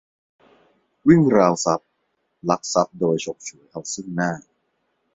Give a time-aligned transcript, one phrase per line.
[1.07, 1.89] -วิ่งราวทรัพย์
[2.49, 4.31] ลักทรัพย์โดย ฉกฉวยเอาซึ่งหน้า